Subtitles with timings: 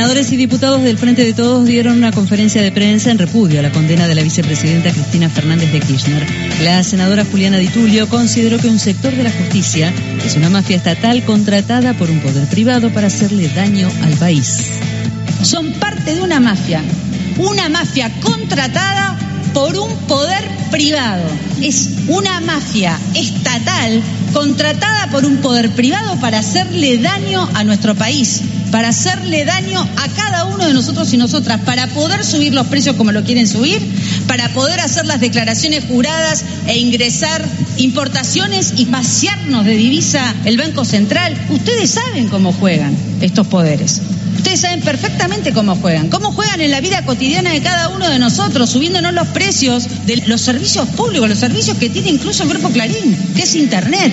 [0.00, 3.62] Senadores y diputados del Frente de Todos dieron una conferencia de prensa en repudio a
[3.62, 6.26] la condena de la vicepresidenta Cristina Fernández de Kirchner.
[6.62, 9.92] La senadora Juliana Di Tulio consideró que un sector de la justicia
[10.24, 14.70] es una mafia estatal contratada por un poder privado para hacerle daño al país.
[15.42, 16.80] Son parte de una mafia,
[17.36, 19.18] una mafia contratada
[19.52, 21.24] por un poder privado.
[21.60, 28.40] Es una mafia estatal contratada por un poder privado para hacerle daño a nuestro país,
[28.70, 32.96] para hacerle daño a cada uno de nosotros y nosotras, para poder subir los precios
[32.96, 33.80] como lo quieren subir,
[34.26, 37.44] para poder hacer las declaraciones juradas e ingresar
[37.78, 41.36] importaciones y vaciarnos de divisa el Banco Central.
[41.50, 44.00] Ustedes saben cómo juegan estos poderes.
[44.36, 48.18] Ustedes saben perfectamente cómo juegan, cómo juegan en la vida cotidiana de cada uno de
[48.18, 52.70] nosotros, subiéndonos los precios de los servicios públicos, los servicios que tiene incluso el Grupo
[52.70, 54.12] Clarín, que es Internet.